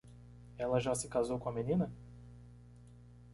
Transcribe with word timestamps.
Ela 0.57 0.79
já 0.79 0.95
se 0.95 1.07
casou 1.07 1.37
com 1.37 1.47
a 1.49 1.53
menina? 1.53 1.93